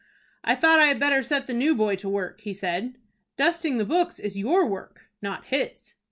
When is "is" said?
4.17-4.35